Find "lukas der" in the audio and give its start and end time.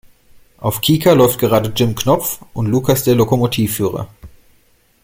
2.69-3.13